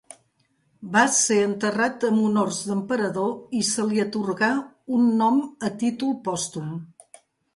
Va 0.93 1.01
ser 1.15 1.35
enterrat 1.47 2.05
amb 2.09 2.21
honors 2.29 2.61
d'emperador 2.69 3.59
i 3.59 3.61
se 3.69 3.85
li 3.91 4.01
atorgà 4.05 4.49
un 5.01 5.05
nom 5.21 5.39
a 5.69 5.71
títol 5.83 6.19
pòstum. 6.29 6.73